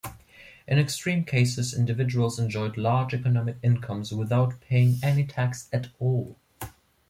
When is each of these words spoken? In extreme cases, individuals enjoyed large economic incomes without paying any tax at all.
In 0.67 0.79
extreme 0.79 1.25
cases, 1.25 1.75
individuals 1.77 2.39
enjoyed 2.39 2.75
large 2.75 3.13
economic 3.13 3.57
incomes 3.61 4.11
without 4.11 4.59
paying 4.59 4.95
any 5.03 5.23
tax 5.27 5.69
at 5.71 5.89
all. 5.99 6.39